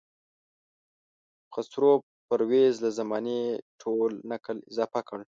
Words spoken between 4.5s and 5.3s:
اضافه کړ.